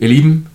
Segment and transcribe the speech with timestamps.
[0.00, 0.46] Ihr Lieben,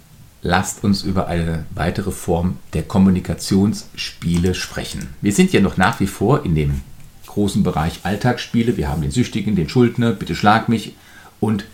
[0.41, 5.09] lasst uns über eine weitere Form der Kommunikationsspiele sprechen.
[5.19, 6.79] Wir sind ja noch nach wie vor in dem
[7.27, 8.77] großen Bereich Alltagsspiele.
[8.77, 10.95] Wir haben den Süchtigen, den Schuldner, bitte schlag mich.
[11.41, 11.65] Und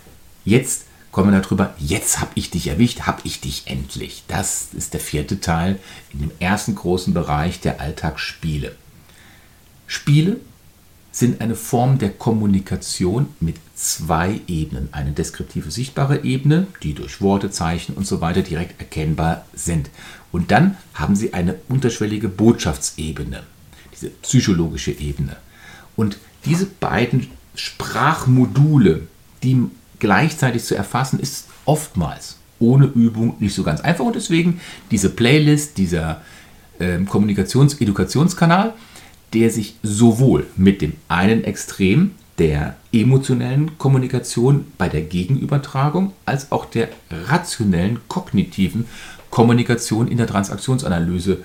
[0.45, 4.23] jetzt kommen wir darüber, jetzt habe ich dich erwischt, habe ich dich endlich.
[4.27, 5.77] Das ist der vierte Teil
[6.11, 8.75] in dem ersten großen Bereich der Alltagsspiele.
[9.85, 10.37] Spiele
[11.19, 14.87] sind eine Form der Kommunikation mit zwei Ebenen.
[14.93, 19.89] Eine deskriptive, sichtbare Ebene, die durch Worte, Zeichen und so weiter direkt erkennbar sind.
[20.31, 23.43] Und dann haben sie eine unterschwellige Botschaftsebene,
[23.93, 25.35] diese psychologische Ebene.
[25.97, 29.01] Und diese beiden Sprachmodule,
[29.43, 29.65] die
[29.99, 34.05] gleichzeitig zu erfassen, ist oftmals ohne Übung nicht so ganz einfach.
[34.05, 36.21] Und deswegen diese Playlist, dieser
[36.79, 38.73] äh, Kommunikations-Edukationskanal,
[39.33, 46.65] der sich sowohl mit dem einen Extrem der emotionellen Kommunikation bei der Gegenübertragung als auch
[46.65, 48.85] der rationellen kognitiven
[49.29, 51.43] Kommunikation in der Transaktionsanalyse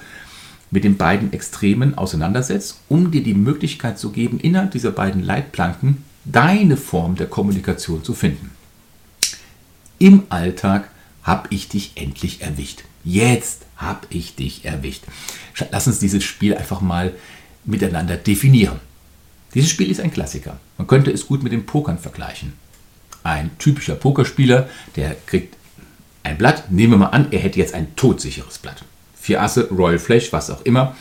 [0.71, 6.05] mit den beiden Extremen auseinandersetzt, um dir die Möglichkeit zu geben, innerhalb dieser beiden Leitplanken
[6.25, 8.51] deine Form der Kommunikation zu finden.
[9.99, 10.89] Im Alltag
[11.23, 12.85] habe ich dich endlich erwischt.
[13.05, 15.05] Jetzt habe ich dich erwischt.
[15.71, 17.13] Lass uns dieses Spiel einfach mal
[17.65, 18.81] miteinander definieren.
[19.55, 20.59] Dieses Spiel ist ein Klassiker.
[20.79, 22.55] Man könnte es gut mit dem Pokern vergleichen.
[23.23, 25.57] Ein typischer Pokerspieler, der kriegt
[26.23, 26.71] ein Blatt.
[26.71, 28.85] Nehmen wir mal an, er hätte jetzt ein todsicheres Blatt.
[29.21, 30.97] Vier Asse, Royal Flash, was auch immer.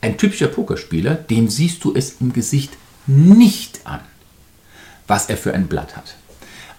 [0.00, 2.72] Ein typischer Pokerspieler, dem siehst du es im Gesicht
[3.06, 4.00] nicht an,
[5.06, 6.16] was er für ein Blatt hat.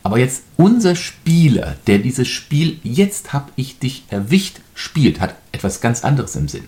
[0.04, 5.82] Aber jetzt unser Spieler, der dieses Spiel Jetzt hab ich dich erwischt spielt, hat etwas
[5.82, 6.66] ganz anderes im Sinn.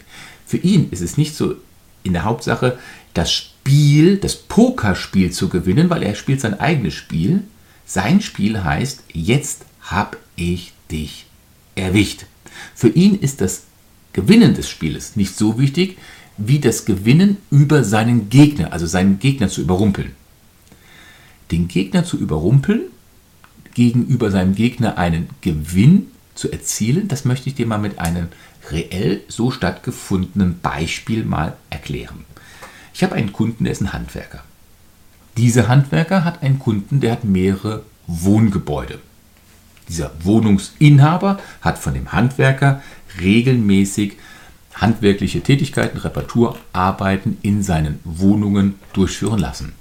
[0.47, 1.55] Für ihn ist es nicht so
[2.03, 2.79] in der Hauptsache,
[3.13, 7.43] das Spiel, das Pokerspiel zu gewinnen, weil er spielt sein eigenes Spiel.
[7.85, 11.25] Sein Spiel heißt, jetzt hab ich dich
[11.75, 12.25] erwischt.
[12.73, 13.63] Für ihn ist das
[14.13, 15.97] Gewinnen des Spieles nicht so wichtig,
[16.37, 20.13] wie das Gewinnen über seinen Gegner, also seinen Gegner zu überrumpeln.
[21.51, 22.83] Den Gegner zu überrumpeln,
[23.73, 28.27] gegenüber seinem Gegner einen Gewinn zu erzielen, das möchte ich dir mal mit einem
[28.71, 32.25] reell so stattgefundenen Beispiel mal erklären.
[32.93, 34.43] Ich habe einen Kunden, der ist ein Handwerker.
[35.37, 38.99] Dieser Handwerker hat einen Kunden, der hat mehrere Wohngebäude.
[39.87, 42.81] Dieser Wohnungsinhaber hat von dem Handwerker
[43.21, 44.17] regelmäßig
[44.73, 49.73] handwerkliche Tätigkeiten, Reparaturarbeiten in seinen Wohnungen durchführen lassen.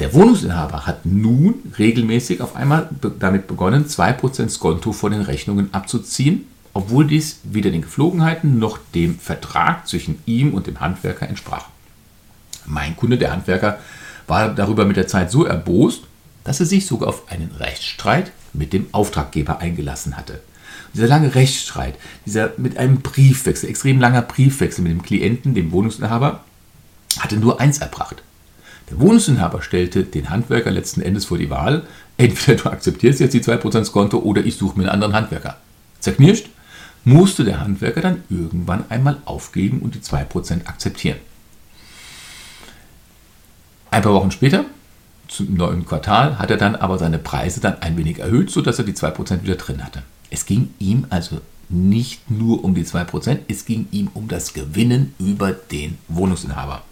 [0.00, 2.88] Der Wohnungsinhaber hat nun regelmäßig auf einmal
[3.20, 9.18] damit begonnen, 2% Skonto von den Rechnungen abzuziehen, obwohl dies weder den Geflogenheiten noch dem
[9.18, 11.66] Vertrag zwischen ihm und dem Handwerker entsprach.
[12.66, 13.78] Mein Kunde, der Handwerker,
[14.26, 16.02] war darüber mit der Zeit so erbost,
[16.42, 20.40] dass er sich sogar auf einen Rechtsstreit mit dem Auftraggeber eingelassen hatte.
[20.92, 21.94] Dieser lange Rechtsstreit,
[22.26, 26.44] dieser mit einem Briefwechsel, extrem langer Briefwechsel mit dem Klienten, dem Wohnungsinhaber,
[27.18, 28.22] hatte nur eins erbracht.
[28.90, 31.84] Der Wohnungsinhaber stellte den Handwerker letzten Endes vor die Wahl,
[32.16, 35.56] entweder du akzeptierst jetzt die 2% Konto oder ich suche mir einen anderen Handwerker.
[36.00, 36.48] Zerknirscht
[37.04, 41.18] musste der Handwerker dann irgendwann einmal aufgeben und die 2% akzeptieren.
[43.90, 44.64] Ein paar Wochen später,
[45.28, 48.84] zum neuen Quartal, hat er dann aber seine Preise dann ein wenig erhöht, sodass er
[48.84, 50.02] die 2% wieder drin hatte.
[50.30, 55.14] Es ging ihm also nicht nur um die 2%, es ging ihm um das Gewinnen
[55.18, 56.82] über den Wohnungsinhaber.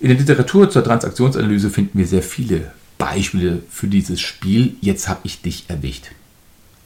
[0.00, 4.76] In der Literatur zur Transaktionsanalyse finden wir sehr viele Beispiele für dieses Spiel.
[4.80, 6.10] Jetzt habe ich dich erwischt.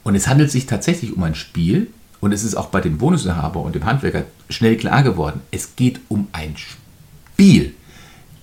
[0.03, 1.87] Und es handelt sich tatsächlich um ein Spiel
[2.19, 5.99] und es ist auch bei dem Bonusinhaber und dem Handwerker schnell klar geworden, es geht
[6.07, 7.73] um ein Spiel.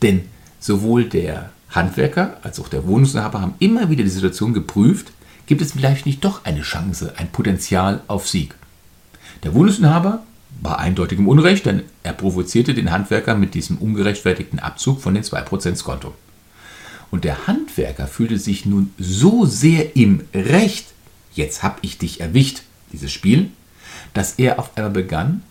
[0.03, 0.23] Denn
[0.61, 5.13] sowohl der Handwerker als auch der Wohnungsinhaber haben immer wieder die Situation geprüft,
[5.47, 8.55] gibt es vielleicht nicht doch eine Chance, ein Potenzial auf Sieg.
[9.43, 10.23] Der Wohnungsinhaber
[10.61, 15.23] war eindeutig im Unrecht, denn er provozierte den Handwerker mit diesem ungerechtfertigten Abzug von den
[15.23, 16.15] 2% Konto.
[17.11, 20.87] Und der Handwerker fühlte sich nun so sehr im Recht,
[21.35, 23.51] jetzt hab ich dich erwischt, dieses Spiel,
[24.15, 25.43] dass er auf einmal begann,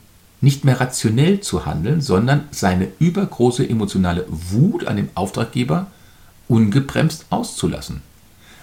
[0.41, 5.87] nicht mehr rationell zu handeln, sondern seine übergroße emotionale Wut an dem Auftraggeber
[6.47, 8.01] ungebremst auszulassen.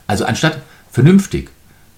[0.06, 1.50] Also anstatt vernünftig,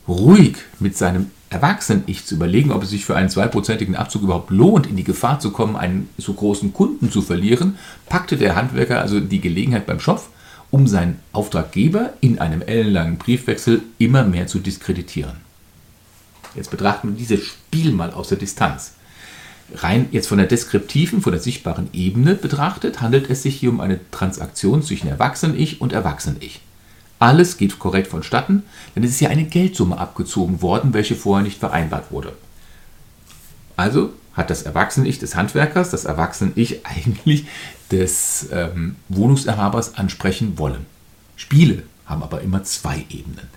[0.09, 4.87] ruhig mit seinem Erwachsenen-Ich zu überlegen, ob es sich für einen zweiprozentigen Abzug überhaupt lohnt,
[4.87, 7.77] in die Gefahr zu kommen, einen so großen Kunden zu verlieren,
[8.09, 10.29] packte der Handwerker also die Gelegenheit beim Schopf,
[10.71, 15.37] um seinen Auftraggeber in einem ellenlangen Briefwechsel immer mehr zu diskreditieren.
[16.55, 18.93] Jetzt betrachten wir dieses Spiel mal aus der Distanz.
[19.75, 23.81] Rein jetzt von der deskriptiven, von der sichtbaren Ebene betrachtet, handelt es sich hier um
[23.81, 26.61] eine Transaktion zwischen Erwachsenen-Ich und Erwachsenen-Ich.
[27.19, 28.63] Alles geht korrekt vonstatten,
[28.95, 32.33] denn es ist ja eine Geldsumme abgezogen worden, welche vorher nicht vereinbart wurde.
[33.77, 37.47] Also hat das Erwachsene-Ich des Handwerkers das Erwachsene-Ich eigentlich
[37.91, 40.87] des ähm, Wohnungsinhabers ansprechen wollen.
[41.37, 43.49] Spiele haben aber immer zwei Ebenen.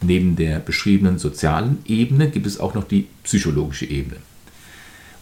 [0.00, 4.16] Neben der beschriebenen sozialen Ebene gibt es auch noch die psychologische Ebene.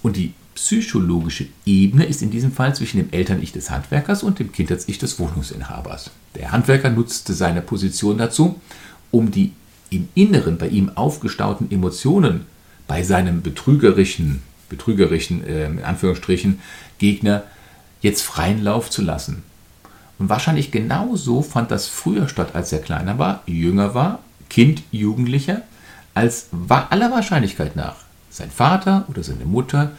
[0.03, 4.53] Und die psychologische Ebene ist in diesem Fall zwischen dem Eltern-Ich des Handwerkers und dem
[4.53, 6.11] Kindheits-Ich des Wohnungsinhabers.
[6.35, 8.61] Der Handwerker nutzte seine Position dazu,
[9.11, 9.53] um die
[9.91, 12.47] im Inneren bei ihm aufgestauten Emotionen
[12.87, 16.61] bei seinem betrügerischen, betrügerischen äh, in Anführungsstrichen,
[16.99, 17.43] Gegner
[18.03, 19.43] jetzt freien Lauf zu lassen.
[20.19, 25.63] Und wahrscheinlich genauso fand das früher statt, als er kleiner war, jünger war, Kind, Jugendlicher,
[26.15, 27.97] als aller Wahrscheinlichkeit nach
[28.31, 29.93] sein Vater oder seine Mutter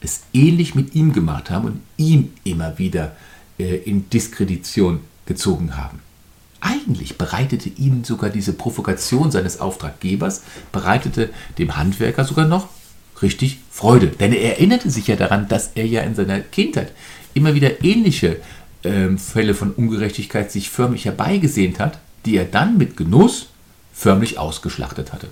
[0.00, 3.14] es ähnlich mit ihm gemacht haben und ihm immer wieder
[3.58, 6.00] äh, in Diskredition gezogen haben.
[6.60, 12.68] Eigentlich bereitete ihm sogar diese Provokation seines Auftraggebers, bereitete dem Handwerker sogar noch
[13.22, 14.08] richtig Freude.
[14.08, 16.92] Denn er erinnerte sich ja daran, dass er ja in seiner Kindheit
[17.34, 18.38] immer wieder ähnliche
[18.82, 23.48] äh, Fälle von Ungerechtigkeit sich förmlich herbeigesehnt hat, die er dann mit Genuss
[23.92, 25.28] förmlich ausgeschlachtet hatte.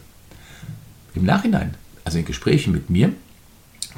[1.14, 3.12] Im Nachhinein, also in Gesprächen mit mir,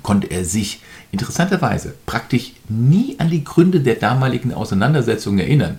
[0.02, 0.80] konnte er sich
[1.10, 5.78] interessanterweise praktisch nie an die Gründe der damaligen Auseinandersetzung erinnern.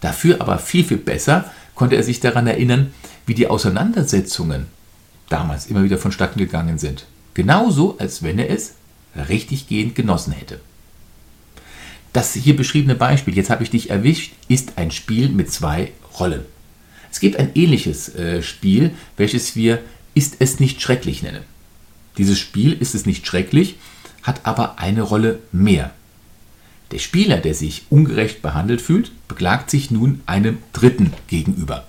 [0.00, 2.92] Dafür aber viel, viel besser konnte er sich daran erinnern,
[3.26, 4.66] wie die Auseinandersetzungen
[5.28, 7.06] damals immer wieder vonstatten gegangen sind.
[7.38, 8.74] Genauso, als wenn er es
[9.14, 10.58] richtiggehend genossen hätte.
[12.12, 16.44] Das hier beschriebene Beispiel, jetzt habe ich dich erwischt, ist ein Spiel mit zwei Rollen.
[17.12, 19.78] Es gibt ein ähnliches äh, Spiel, welches wir
[20.14, 21.44] Ist es nicht schrecklich nennen.
[22.16, 23.76] Dieses Spiel Ist es nicht schrecklich,
[24.24, 25.92] hat aber eine Rolle mehr.
[26.90, 31.86] Der Spieler, der sich ungerecht behandelt fühlt, beklagt sich nun einem Dritten gegenüber.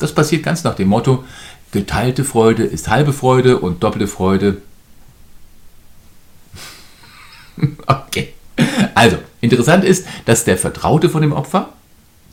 [0.00, 1.22] Das passiert ganz nach dem Motto,
[1.70, 4.60] geteilte Freude ist halbe Freude und doppelte Freude.
[7.86, 8.34] okay.
[8.94, 11.72] Also, interessant ist, dass der Vertraute von dem Opfer,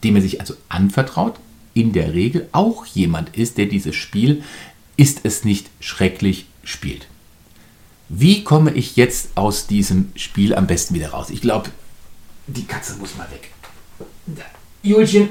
[0.04, 1.36] dem er sich also anvertraut,
[1.74, 4.44] in der Regel auch jemand ist, der dieses Spiel
[4.98, 7.08] ist es nicht schrecklich spielt.
[8.08, 11.30] Wie komme ich jetzt aus diesem Spiel am besten wieder raus?
[11.30, 11.70] Ich glaube,
[12.48, 13.52] die Katze muss mal weg.
[14.84, 15.30] Julchen,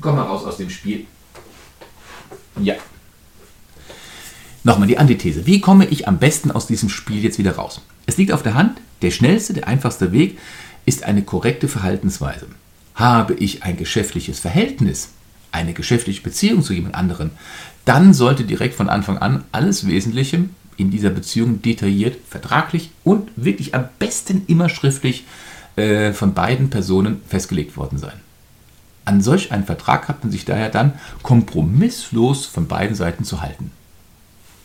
[0.00, 1.06] komm mal raus aus dem Spiel.
[2.60, 2.74] Ja.
[4.64, 5.46] Nochmal die Antithese.
[5.46, 7.80] Wie komme ich am besten aus diesem Spiel jetzt wieder raus?
[8.06, 10.38] Es liegt auf der Hand, der schnellste, der einfachste Weg
[10.86, 12.46] ist eine korrekte Verhaltensweise.
[12.94, 15.10] Habe ich ein geschäftliches Verhältnis,
[15.50, 17.30] eine geschäftliche Beziehung zu jemand anderem,
[17.84, 20.44] dann sollte direkt von Anfang an alles Wesentliche
[20.76, 25.24] in dieser Beziehung detailliert, vertraglich und wirklich am besten immer schriftlich
[25.76, 28.20] äh, von beiden Personen festgelegt worden sein.
[29.04, 33.72] An solch einen Vertrag hat man sich daher dann kompromisslos von beiden Seiten zu halten.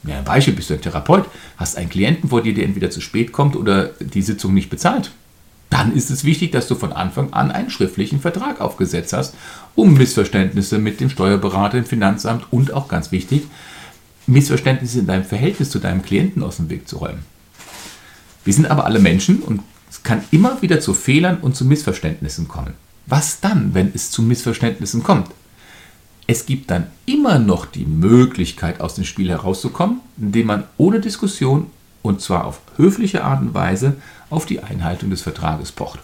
[0.03, 1.25] Ja, ein Beispiel, bist du ein Therapeut,
[1.57, 5.11] hast einen Klienten vor dir, der entweder zu spät kommt oder die Sitzung nicht bezahlt
[5.69, 9.35] dann ist es wichtig, dass du von Anfang an einen schriftlichen Vertrag aufgesetzt hast,
[9.75, 13.43] um Missverständnisse mit dem Steuerberater, dem Finanzamt und auch ganz wichtig,
[14.27, 17.25] Missverständnisse in deinem Verhältnis zu deinem Klienten aus dem Weg zu räumen.
[18.45, 22.47] Wir sind aber alle Menschen und es kann immer wieder zu Fehlern und zu Missverständnissen
[22.47, 22.73] kommen.
[23.05, 25.27] Was dann, wenn es zu Missverständnissen kommt?
[26.29, 31.67] Es gibt dann immer noch die Möglichkeit, aus dem Spiel herauszukommen, indem man ohne Diskussion
[32.01, 33.95] und zwar auf höfliche Art und Weise
[34.29, 35.99] auf die Einhaltung des Vertrages pocht.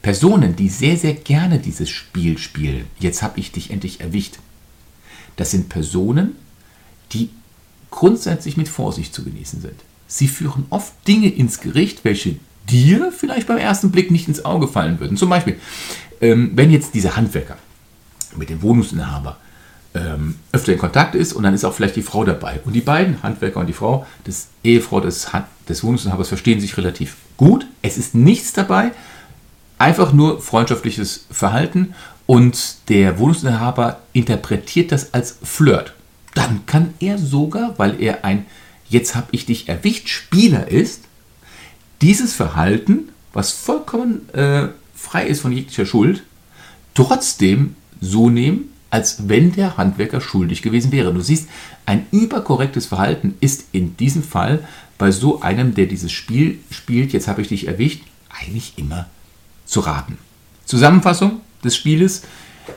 [0.00, 4.38] Personen, die sehr, sehr gerne dieses Spiel spielen, jetzt habe ich dich endlich erwischt,
[5.36, 6.36] das sind Personen,
[7.12, 7.28] die
[7.90, 9.74] grundsätzlich mit Vorsicht zu genießen sind.
[10.06, 12.36] Sie führen oft Dinge ins Gericht, welche
[12.68, 15.16] dir vielleicht beim ersten Blick nicht ins Auge fallen würden.
[15.18, 15.58] Zum Beispiel,
[16.20, 17.58] ähm, wenn jetzt dieser Handwerker
[18.36, 19.36] mit dem Wohnungsinhaber
[19.94, 22.60] ähm, öfter in Kontakt ist und dann ist auch vielleicht die Frau dabei.
[22.64, 25.28] Und die beiden, Handwerker und die Frau, das Ehefrau des,
[25.68, 27.66] des Wohnungsinhabers, verstehen sich relativ gut.
[27.82, 28.92] Es ist nichts dabei,
[29.78, 31.94] einfach nur freundschaftliches Verhalten
[32.26, 35.94] und der Wohnungsinhaber interpretiert das als Flirt.
[36.34, 38.46] Dann kann er sogar, weil er ein
[38.90, 41.02] Jetzt hab ich dich erwischt Spieler ist,
[42.00, 46.22] dieses Verhalten, was vollkommen äh, frei ist von jeglicher Schuld,
[46.94, 51.12] trotzdem so nehmen, als wenn der Handwerker schuldig gewesen wäre.
[51.12, 51.48] Du siehst,
[51.86, 57.28] ein überkorrektes Verhalten ist in diesem Fall bei so einem, der dieses Spiel spielt, jetzt
[57.28, 59.06] habe ich dich erwischt, eigentlich immer
[59.64, 60.18] zu raten.
[60.64, 62.22] Zusammenfassung des Spieles,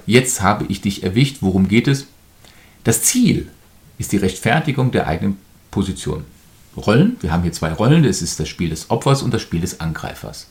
[0.06, 2.08] jetzt habe ich dich erwischt, worum geht es?
[2.84, 3.50] Das Ziel
[3.98, 5.38] ist die Rechtfertigung der eigenen
[5.72, 6.25] Position.
[6.78, 9.62] Rollen, wir haben hier zwei Rollen, das ist das Spiel des Opfers und das Spiel
[9.62, 10.48] des Angreifers.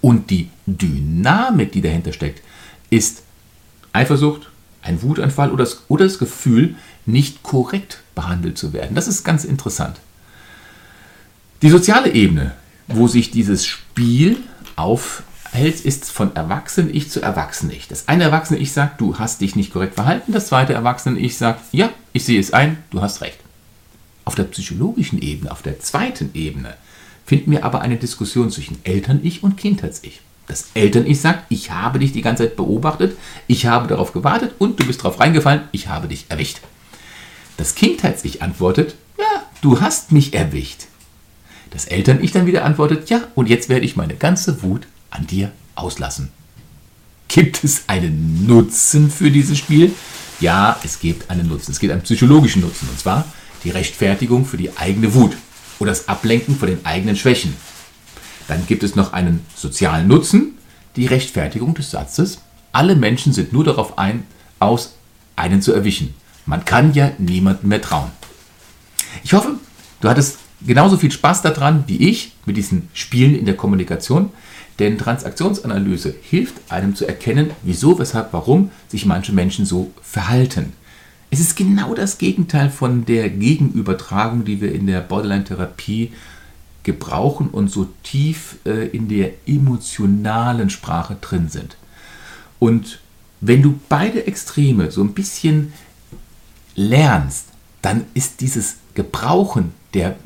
[0.00, 2.42] Und die Dynamik, die dahinter steckt,
[2.90, 3.22] ist
[3.94, 4.48] Eifersucht,
[4.82, 6.74] ein Wutanfall oder das, oder das Gefühl,
[7.06, 8.94] nicht korrekt behandelt zu werden.
[8.94, 9.96] Das ist ganz interessant.
[11.62, 12.52] Die soziale Ebene,
[12.88, 14.36] wo sich dieses Spiel
[14.76, 17.88] aufhält, ist von Erwachsenen-Ich zu Erwachsenen-Ich.
[17.88, 20.32] Das eine Erwachsene-Ich sagt, du hast dich nicht korrekt verhalten.
[20.32, 23.38] Das zweite Erwachsene-Ich sagt, ja, ich sehe es ein, du hast recht.
[24.26, 26.74] Auf der psychologischen Ebene, auf der zweiten Ebene,
[27.24, 30.20] finden wir aber eine Diskussion zwischen Eltern-Ich und Kindheits-Ich.
[30.46, 34.78] Das Eltern-Ich sagt, ich habe dich die ganze Zeit beobachtet, ich habe darauf gewartet und
[34.78, 36.60] du bist darauf reingefallen, ich habe dich erwischt.
[37.56, 40.82] Das Kindheits-Ich antwortet, ja, du hast mich erwischt.
[41.70, 45.50] Das Eltern-Ich dann wieder antwortet, ja, und jetzt werde ich meine ganze Wut an dir
[45.74, 46.30] auslassen.
[47.28, 49.92] Gibt es einen Nutzen für dieses Spiel?
[50.40, 51.72] Ja, es gibt einen Nutzen.
[51.72, 53.24] Es gibt einen psychologischen Nutzen, und zwar
[53.64, 55.36] die Rechtfertigung für die eigene Wut
[55.78, 57.56] oder das Ablenken von den eigenen Schwächen.
[58.48, 60.58] Dann gibt es noch einen sozialen Nutzen,
[60.96, 62.38] die Rechtfertigung des Satzes,
[62.72, 64.24] alle Menschen sind nur darauf ein,
[64.58, 64.94] aus,
[65.36, 66.14] einen zu erwischen.
[66.46, 68.10] Man kann ja niemandem mehr trauen.
[69.22, 69.54] Ich hoffe,
[70.00, 74.30] du hattest genauso viel Spaß daran wie ich mit diesen Spielen in der Kommunikation,
[74.78, 80.72] denn Transaktionsanalyse hilft einem zu erkennen, wieso, weshalb, warum sich manche Menschen so verhalten.
[81.30, 86.12] Es ist genau das Gegenteil von der Gegenübertragung, die wir in der Borderline-Therapie
[86.84, 91.76] gebrauchen und so tief äh, in der emotionalen Sprache drin sind.
[92.58, 93.00] Und
[93.40, 95.72] wenn du beide Extreme so ein bisschen
[96.76, 97.46] lernst,
[97.82, 100.16] dann ist dieses Gebrauchen der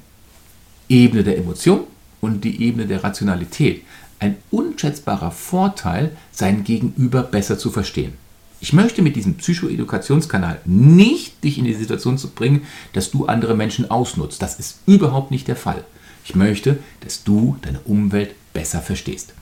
[0.89, 1.85] Ebene der Emotion
[2.21, 3.83] und die Ebene der Rationalität
[4.21, 8.15] ein unschätzbarer Vorteil, sein Gegenüber besser zu verstehen.
[8.61, 12.63] Ich möchte mit diesem Psychoedukationskanal nicht dich in die Situation zu bringen,
[12.93, 14.43] dass du andere Menschen ausnutzt.
[14.43, 15.85] Das ist überhaupt nicht der Fall.
[16.29, 19.33] Ich möchte, dass du deine Umwelt besser verstehst.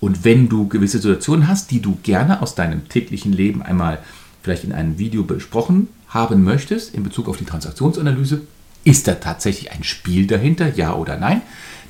[0.00, 4.00] Und wenn du gewisse Situationen hast, die du gerne aus deinem täglichen Leben einmal
[4.42, 8.40] vielleicht in einem Video besprochen haben möchtest in Bezug auf die Transaktionsanalyse,
[8.82, 11.40] ist da tatsächlich ein Spiel dahinter, ja oder nein,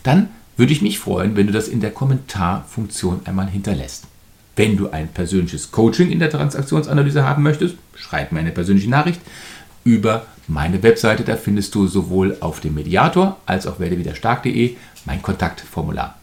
[0.03, 4.05] dann würde ich mich freuen, wenn du das in der Kommentarfunktion einmal hinterlässt.
[4.57, 9.23] Wenn du ein persönliches Coaching in der Transaktionsanalyse haben möchtest, schreib mir eine persönliche Nachricht
[9.85, 11.25] über meine Webseite.
[11.25, 16.17] Da findest du sowohl auf dem Mediator als auch werdewiderstark.de mein Kontaktformular.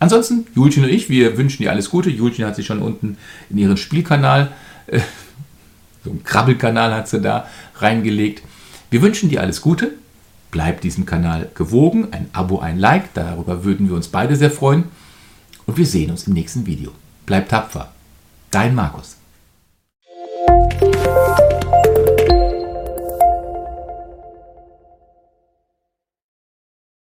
[0.00, 2.10] Ansonsten, Julchen und ich, wir wünschen dir alles Gute.
[2.10, 3.18] Julchen hat sich schon unten
[3.50, 4.52] in ihren Spielkanal,
[4.86, 5.00] äh,
[6.04, 8.42] so einen Krabbelkanal hat sie da reingelegt.
[8.90, 9.92] Wir wünschen dir alles Gute.
[10.50, 12.08] Bleib diesem Kanal gewogen.
[12.12, 14.84] Ein Abo, ein Like, darüber würden wir uns beide sehr freuen.
[15.66, 16.92] Und wir sehen uns im nächsten Video.
[17.26, 17.92] Bleib tapfer.
[18.50, 19.16] Dein Markus.